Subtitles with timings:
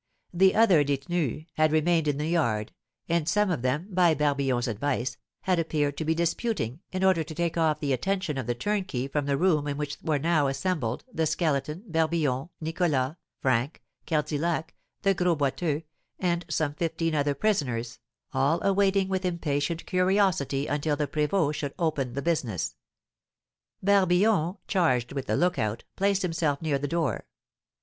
[0.33, 2.71] The other détenus had remained in the yard,
[3.07, 7.35] and some of them, by Barbillon's advice, had appeared to be disputing, in order to
[7.35, 11.03] take off the attention of the turnkey from the room in which were now assembled
[11.13, 15.83] the Skeleton, Barbillon, Nicholas, Frank, Cardillac, the Gros Boiteux,
[16.17, 17.99] and some fifteen other prisoners,
[18.33, 22.73] all awaiting with impatient curiosity until the prévôt should open the business.
[23.83, 27.27] Barbillon, charged with the look out, placed himself near the door.